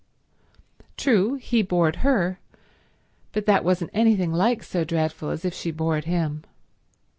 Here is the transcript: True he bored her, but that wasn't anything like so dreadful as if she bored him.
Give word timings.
True 0.97 1.35
he 1.35 1.61
bored 1.61 1.97
her, 1.97 2.39
but 3.33 3.45
that 3.45 3.63
wasn't 3.63 3.91
anything 3.93 4.33
like 4.33 4.63
so 4.63 4.83
dreadful 4.83 5.29
as 5.29 5.45
if 5.45 5.53
she 5.53 5.69
bored 5.69 6.05
him. 6.05 6.43